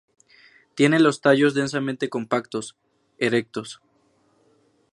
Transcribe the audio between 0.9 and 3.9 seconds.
los tallos densamente compactos, erectos.